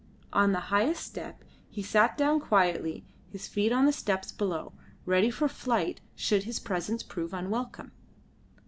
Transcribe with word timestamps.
On 0.33 0.51
the 0.51 0.59
highest 0.73 1.05
step 1.05 1.43
he 1.69 1.83
sat 1.83 2.17
down 2.17 2.39
quietly, 2.39 3.05
his 3.29 3.47
feet 3.47 3.71
on 3.71 3.85
the 3.85 3.91
steps 3.91 4.31
below, 4.31 4.73
ready 5.05 5.29
for 5.29 5.47
flight 5.47 6.01
should 6.15 6.41
his 6.45 6.59
presence 6.59 7.03
prove 7.03 7.35
unwelcome. 7.35 7.91